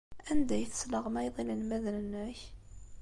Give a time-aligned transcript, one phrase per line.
[0.31, 2.39] Anda ay tesleɣmayeḍ inelmaden-nnek?